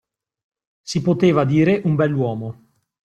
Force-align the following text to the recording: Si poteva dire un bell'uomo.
Si 0.81 0.99
poteva 1.03 1.45
dire 1.45 1.81
un 1.83 1.93
bell'uomo. 1.93 2.63